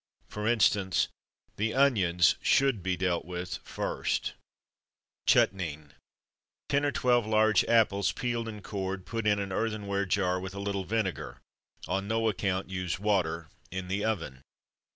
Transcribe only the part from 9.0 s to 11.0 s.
put in an earthenware jar, with a little